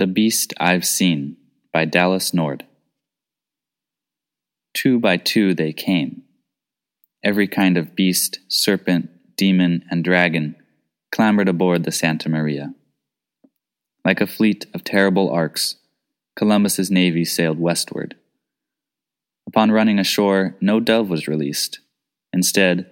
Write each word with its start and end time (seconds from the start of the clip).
The 0.00 0.06
Beast 0.06 0.54
I've 0.58 0.86
Seen 0.86 1.36
by 1.74 1.84
Dallas 1.84 2.32
Nord. 2.32 2.64
Two 4.72 4.98
by 4.98 5.18
two 5.18 5.52
they 5.52 5.74
came. 5.74 6.22
Every 7.22 7.46
kind 7.46 7.76
of 7.76 7.94
beast, 7.94 8.38
serpent, 8.48 9.10
demon, 9.36 9.84
and 9.90 10.02
dragon 10.02 10.56
clambered 11.12 11.50
aboard 11.50 11.84
the 11.84 11.92
Santa 11.92 12.30
Maria. 12.30 12.72
Like 14.02 14.22
a 14.22 14.26
fleet 14.26 14.64
of 14.72 14.84
terrible 14.84 15.28
arks, 15.28 15.76
Columbus's 16.34 16.90
navy 16.90 17.26
sailed 17.26 17.60
westward. 17.60 18.16
Upon 19.46 19.70
running 19.70 19.98
ashore, 19.98 20.56
no 20.62 20.80
dove 20.80 21.10
was 21.10 21.28
released. 21.28 21.80
Instead, 22.32 22.86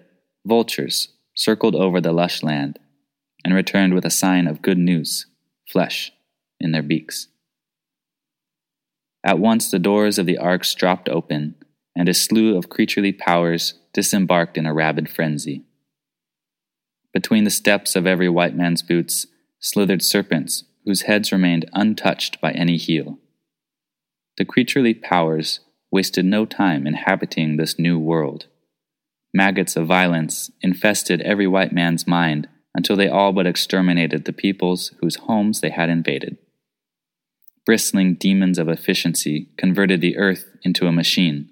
vultures 0.44 1.08
circled 1.34 1.74
over 1.74 2.02
the 2.02 2.12
lush 2.12 2.42
land 2.42 2.78
and 3.46 3.54
returned 3.54 3.94
with 3.94 4.04
a 4.04 4.10
sign 4.10 4.46
of 4.46 4.60
good 4.60 4.76
news 4.76 5.24
flesh 5.66 6.12
in 6.60 6.72
their 6.72 6.82
beaks. 6.82 7.28
At 9.24 9.38
once 9.38 9.70
the 9.70 9.78
doors 9.78 10.18
of 10.18 10.26
the 10.26 10.38
arks 10.38 10.74
dropped 10.74 11.08
open, 11.08 11.56
and 11.96 12.08
a 12.08 12.14
slew 12.14 12.56
of 12.56 12.68
creaturely 12.68 13.12
powers 13.12 13.74
disembarked 13.92 14.56
in 14.56 14.66
a 14.66 14.72
rabid 14.72 15.08
frenzy. 15.08 15.64
Between 17.12 17.44
the 17.44 17.50
steps 17.50 17.96
of 17.96 18.06
every 18.06 18.28
white 18.28 18.54
man's 18.54 18.82
boots 18.82 19.26
slithered 19.58 20.02
serpents 20.02 20.64
whose 20.84 21.02
heads 21.02 21.32
remained 21.32 21.68
untouched 21.72 22.40
by 22.40 22.52
any 22.52 22.76
heel. 22.76 23.18
The 24.36 24.44
creaturely 24.44 24.94
powers 24.94 25.60
wasted 25.90 26.24
no 26.24 26.46
time 26.46 26.86
inhabiting 26.86 27.56
this 27.56 27.78
new 27.78 27.98
world. 27.98 28.46
Maggots 29.34 29.74
of 29.76 29.86
violence 29.86 30.50
infested 30.60 31.20
every 31.22 31.46
white 31.46 31.72
man's 31.72 32.06
mind 32.06 32.48
until 32.74 32.94
they 32.94 33.08
all 33.08 33.32
but 33.32 33.46
exterminated 33.46 34.24
the 34.24 34.32
peoples 34.32 34.92
whose 35.00 35.16
homes 35.16 35.60
they 35.60 35.70
had 35.70 35.90
invaded 35.90 36.38
bristling 37.68 38.14
demons 38.14 38.58
of 38.58 38.66
efficiency 38.66 39.46
converted 39.58 40.00
the 40.00 40.16
earth 40.16 40.46
into 40.62 40.86
a 40.86 40.90
machine, 40.92 41.50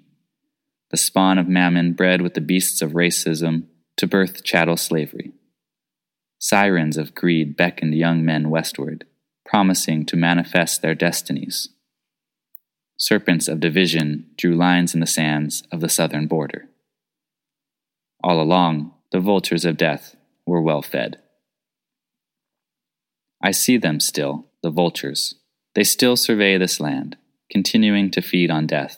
the 0.89 0.97
spawn 0.97 1.37
of 1.37 1.47
mammon 1.47 1.93
bred 1.93 2.23
with 2.23 2.33
the 2.33 2.41
beasts 2.41 2.81
of 2.81 2.93
racism 2.93 3.65
to 3.95 4.07
birth 4.07 4.43
chattel 4.43 4.75
slavery. 4.75 5.31
Sirens 6.39 6.97
of 6.97 7.13
greed 7.13 7.55
beckoned 7.55 7.93
young 7.93 8.25
men 8.25 8.49
westward, 8.49 9.05
promising 9.45 10.07
to 10.07 10.15
manifest 10.15 10.81
their 10.81 10.95
destinies. 10.95 11.69
Serpents 12.97 13.47
of 13.47 13.59
division 13.59 14.25
drew 14.37 14.55
lines 14.55 14.95
in 14.95 15.01
the 15.01 15.05
sands 15.05 15.61
of 15.71 15.81
the 15.81 15.89
southern 15.89 16.25
border. 16.25 16.67
All 18.23 18.41
along, 18.41 18.91
the 19.11 19.19
vultures 19.19 19.65
of 19.65 19.77
death 19.77 20.15
were 20.47 20.63
well 20.63 20.81
fed. 20.81 21.19
I 23.39 23.51
see 23.51 23.77
them 23.77 23.99
still, 23.99 24.47
the 24.63 24.71
vultures, 24.71 25.35
they 25.77 25.83
still 25.83 26.15
survey 26.15 26.57
this 26.57 26.79
land, 26.79 27.17
continuing 27.51 28.09
to 28.09 28.19
feed 28.19 28.49
on 28.49 28.65
death. 28.65 28.97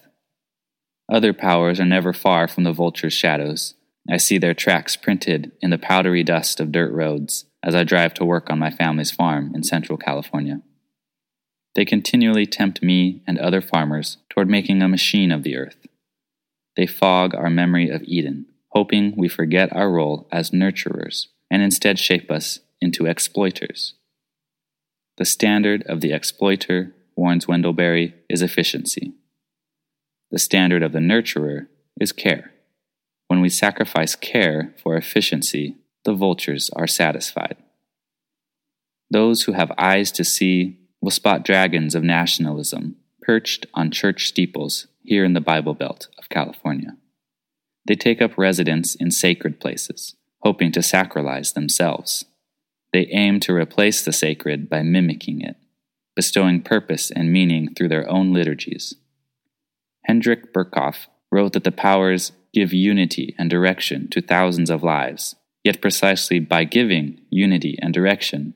Other 1.12 1.34
powers 1.34 1.78
are 1.78 1.86
never 1.86 2.14
far 2.14 2.48
from 2.48 2.64
the 2.64 2.72
vulture's 2.72 3.12
shadows. 3.12 3.74
I 4.10 4.16
see 4.16 4.38
their 4.38 4.54
tracks 4.54 4.96
printed 4.96 5.52
in 5.62 5.72
the 5.72 5.78
powdery 5.78 6.24
dust 6.24 6.62
of 6.62 6.72
dirt 6.72 6.94
roads 6.94 7.44
as 7.62 7.76
I 7.76 7.84
drive 7.84 8.14
to 8.14 8.24
work 8.24 8.50
on 8.50 8.60
my 8.60 8.72
family's 8.72 9.12
farm 9.12 9.52
in 9.54 9.64
central 9.64 9.98
California. 9.98 10.62
They 11.76 11.84
continually 11.84 12.46
tempt 12.46 12.82
me 12.82 13.24
and 13.28 13.38
other 13.38 13.60
farmers 13.60 14.16
toward 14.30 14.50
making 14.50 14.82
a 14.82 14.88
machine 14.88 15.34
of 15.34 15.44
the 15.44 15.58
earth. 15.58 15.86
They 16.78 16.88
fog 16.88 17.36
our 17.36 17.50
memory 17.50 17.90
of 17.90 18.04
Eden, 18.04 18.46
hoping 18.70 19.16
we 19.18 19.28
forget 19.28 19.76
our 19.76 19.92
role 19.92 20.30
as 20.32 20.52
nurturers 20.52 21.26
and 21.52 21.62
instead 21.62 22.00
shape 22.00 22.32
us 22.32 22.60
into 22.80 23.06
exploiters. 23.06 23.96
The 25.20 25.26
standard 25.26 25.84
of 25.84 26.00
the 26.00 26.14
exploiter, 26.14 26.96
warns 27.14 27.46
Wendell 27.46 27.74
Berry, 27.74 28.16
is 28.30 28.42
efficiency. 28.42 29.12
The 30.32 30.40
standard 30.40 30.82
of 30.82 30.94
the 30.94 31.00
nurturer 31.00 31.68
is 32.00 32.14
care. 32.14 32.54
When 33.28 33.42
we 33.42 33.50
sacrifice 33.50 34.16
care 34.16 34.74
for 34.82 34.96
efficiency, 34.96 35.76
the 36.06 36.14
vultures 36.14 36.70
are 36.70 36.88
satisfied. 36.88 37.58
Those 39.12 39.44
who 39.44 39.52
have 39.52 39.74
eyes 39.78 40.10
to 40.14 40.24
see 40.24 40.80
will 41.02 41.12
spot 41.12 41.44
dragons 41.44 41.96
of 41.96 42.04
nationalism 42.04 42.96
perched 43.22 43.66
on 43.74 43.92
church 43.92 44.26
steeples 44.26 44.88
here 45.04 45.26
in 45.26 45.34
the 45.34 45.42
Bible 45.42 45.74
Belt 45.74 46.08
of 46.18 46.30
California. 46.30 46.96
They 47.86 47.96
take 47.96 48.22
up 48.22 48.38
residence 48.38 48.96
in 48.96 49.12
sacred 49.12 49.60
places, 49.60 50.16
hoping 50.44 50.72
to 50.72 50.80
sacralize 50.80 51.56
themselves. 51.56 52.24
They 52.92 53.08
aim 53.12 53.40
to 53.42 53.54
replace 53.54 54.04
the 54.04 54.14
sacred 54.14 54.70
by 54.70 54.82
mimicking 54.84 55.42
it, 55.42 55.56
bestowing 56.16 56.62
purpose 56.62 57.12
and 57.12 57.32
meaning 57.32 57.74
through 57.74 57.90
their 57.90 58.10
own 58.10 58.34
liturgies. 58.34 58.96
Hendrik 60.06 60.54
Berkhof 60.54 61.08
wrote 61.32 61.54
that 61.54 61.64
the 61.64 61.72
powers 61.72 62.32
give 62.54 62.74
unity 62.74 63.36
and 63.38 63.50
direction 63.50 64.10
to 64.10 64.22
thousands 64.22 64.70
of 64.70 64.84
lives, 64.84 65.36
yet 65.64 65.82
precisely 65.82 66.40
by 66.40 66.64
giving 66.64 67.22
unity 67.30 67.78
and 67.82 67.94
direction, 67.94 68.56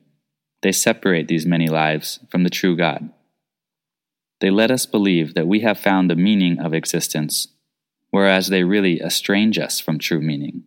they 0.63 0.71
separate 0.71 1.27
these 1.27 1.45
many 1.45 1.67
lives 1.67 2.19
from 2.29 2.43
the 2.43 2.49
true 2.49 2.75
God. 2.75 3.09
They 4.39 4.49
let 4.49 4.71
us 4.71 4.85
believe 4.85 5.35
that 5.35 5.47
we 5.47 5.59
have 5.59 5.79
found 5.79 6.09
the 6.09 6.15
meaning 6.15 6.59
of 6.59 6.73
existence, 6.73 7.49
whereas 8.09 8.47
they 8.47 8.63
really 8.63 8.99
estrange 8.99 9.59
us 9.59 9.79
from 9.79 9.99
true 9.99 10.21
meaning. 10.21 10.63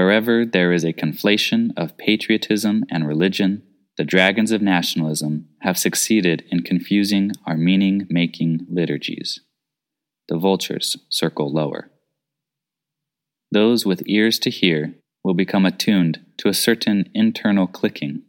Wherever 0.00 0.46
there 0.46 0.72
is 0.72 0.82
a 0.82 0.94
conflation 0.94 1.72
of 1.76 1.98
patriotism 1.98 2.86
and 2.90 3.06
religion, 3.06 3.62
the 3.98 4.02
dragons 4.02 4.50
of 4.50 4.62
nationalism 4.62 5.50
have 5.60 5.76
succeeded 5.76 6.42
in 6.50 6.62
confusing 6.62 7.32
our 7.46 7.58
meaning 7.58 8.06
making 8.08 8.66
liturgies. 8.70 9.40
The 10.28 10.38
vultures 10.38 10.96
circle 11.10 11.52
lower. 11.52 11.90
Those 13.52 13.84
with 13.84 14.02
ears 14.06 14.38
to 14.38 14.48
hear 14.48 14.94
will 15.22 15.34
become 15.34 15.66
attuned 15.66 16.20
to 16.38 16.48
a 16.48 16.54
certain 16.54 17.10
internal 17.12 17.66
clicking. 17.66 18.22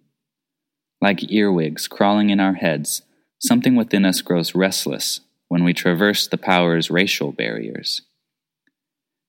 Like 0.99 1.31
earwigs 1.31 1.87
crawling 1.87 2.31
in 2.31 2.41
our 2.41 2.55
heads, 2.55 3.03
something 3.39 3.77
within 3.77 4.03
us 4.03 4.19
grows 4.19 4.53
restless 4.53 5.21
when 5.47 5.63
we 5.63 5.73
traverse 5.73 6.27
the 6.27 6.37
power's 6.37 6.91
racial 6.91 7.31
barriers. 7.31 8.01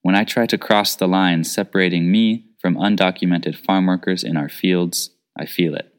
When 0.02 0.16
I 0.16 0.24
try 0.24 0.46
to 0.46 0.58
cross 0.58 0.94
the 0.96 1.06
line 1.06 1.44
separating 1.44 2.10
me 2.10 2.46
from 2.60 2.76
undocumented 2.76 3.56
farm 3.56 3.86
workers 3.86 4.24
in 4.24 4.36
our 4.36 4.48
fields, 4.48 5.10
I 5.38 5.46
feel 5.46 5.74
it. 5.74 5.92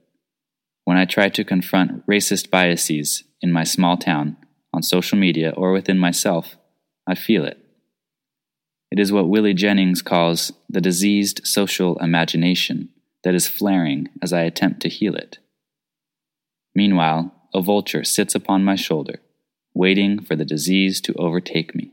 When 0.84 0.98
I 0.98 1.06
try 1.06 1.30
to 1.30 1.44
confront 1.46 2.06
racist 2.06 2.50
biases 2.50 3.24
in 3.42 3.52
my 3.52 3.64
small 3.64 3.98
town, 3.98 4.38
on 4.74 4.84
social 4.84 5.18
media, 5.18 5.54
or 5.56 5.72
within 5.72 5.98
myself, 6.00 6.58
I 7.08 7.16
feel 7.16 7.46
it. 7.46 7.60
It 8.92 9.00
is 9.00 9.12
what 9.12 9.30
Willie 9.30 9.54
Jennings 9.54 10.02
calls 10.02 10.52
the 10.70 10.82
diseased 10.82 11.42
social 11.46 11.98
imagination 12.00 12.90
that 13.24 13.34
is 13.34 13.48
flaring 13.48 14.10
as 14.22 14.34
I 14.34 14.42
attempt 14.42 14.82
to 14.82 14.90
heal 14.90 15.16
it. 15.16 15.38
Meanwhile, 16.76 17.34
a 17.54 17.62
vulture 17.62 18.04
sits 18.04 18.36
upon 18.36 18.64
my 18.64 18.76
shoulder, 18.76 19.20
waiting 19.74 20.22
for 20.22 20.36
the 20.36 20.46
disease 20.46 21.00
to 21.02 21.14
overtake 21.14 21.74
me. 21.74 21.93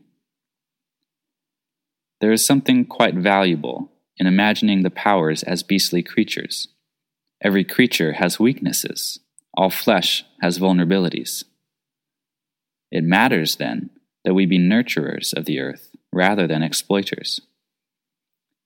There 2.20 2.32
is 2.32 2.44
something 2.44 2.84
quite 2.84 3.14
valuable 3.14 3.90
in 4.16 4.26
imagining 4.26 4.82
the 4.82 4.90
powers 4.90 5.42
as 5.42 5.62
beastly 5.62 6.02
creatures. 6.02 6.68
Every 7.42 7.64
creature 7.64 8.14
has 8.14 8.38
weaknesses, 8.38 9.20
all 9.54 9.70
flesh 9.70 10.24
has 10.42 10.58
vulnerabilities. 10.58 11.44
It 12.90 13.04
matters, 13.04 13.56
then, 13.56 13.90
that 14.24 14.34
we 14.34 14.44
be 14.44 14.58
nurturers 14.58 15.32
of 15.32 15.46
the 15.46 15.60
earth 15.60 15.90
rather 16.12 16.46
than 16.46 16.62
exploiters. 16.62 17.40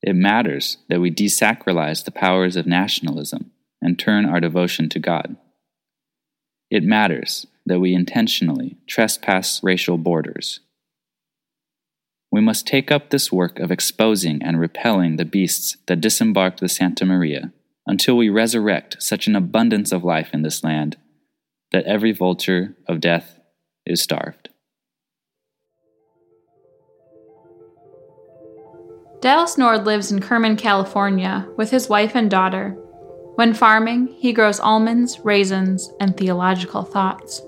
It 0.03 0.17
matters 0.17 0.79
that 0.89 1.01
we 1.01 1.11
desacralize 1.11 2.05
the 2.05 2.11
powers 2.11 2.57
of 2.57 2.67
nationalism 2.67 3.53
and 3.81 3.99
turn 3.99 4.27
our 4.27 4.41
devotion 4.41 4.89
to 4.91 4.99
God. 4.99 5.37
It 6.71 6.83
matters 6.83 7.47
that 7.67 7.81
we 7.81 7.95
intentionally 7.95 8.79
trespass 8.87 9.63
racial 9.63 9.97
borders 9.97 10.61
we 12.35 12.41
must 12.41 12.67
take 12.67 12.91
up 12.91 13.11
this 13.11 13.31
work 13.31 13.61
of 13.61 13.71
exposing 13.71 14.43
and 14.43 14.59
repelling 14.59 15.15
the 15.15 15.25
beasts 15.25 15.77
that 15.87 16.01
disembarked 16.01 16.59
the 16.59 16.69
Santa 16.69 17.07
Maria 17.07 17.53
until 17.87 18.17
we 18.17 18.29
resurrect 18.29 19.01
such 19.01 19.29
an 19.29 19.37
abundance 19.37 19.93
of 19.93 20.03
life 20.03 20.31
in 20.33 20.43
this 20.43 20.65
land 20.65 20.97
that 21.71 21.85
every 21.85 22.11
vulture 22.11 22.75
of 22.89 22.99
death 22.99 23.39
is 23.87 24.03
starved. 24.03 24.49
Dallas 29.21 29.57
Nord 29.57 29.87
lives 29.87 30.11
in 30.11 30.21
Kerman, 30.21 30.57
California, 30.57 31.49
with 31.57 31.71
his 31.71 31.89
wife 31.89 32.17
and 32.17 32.29
daughter. 32.29 32.71
When 33.37 33.55
farming, 33.55 34.09
he 34.09 34.33
grows 34.33 34.59
almonds, 34.59 35.21
raisins, 35.21 35.89
and 36.01 36.17
theological 36.17 36.83
thoughts. 36.83 37.41